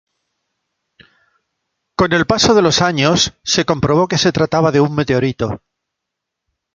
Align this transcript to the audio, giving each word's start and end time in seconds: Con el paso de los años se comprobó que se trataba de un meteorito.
Con 1.95 2.11
el 2.11 2.25
paso 2.25 2.55
de 2.55 2.63
los 2.63 2.81
años 2.81 3.33
se 3.43 3.65
comprobó 3.65 4.07
que 4.07 4.17
se 4.17 4.31
trataba 4.31 4.71
de 4.71 4.81
un 4.81 4.95
meteorito. 4.95 5.61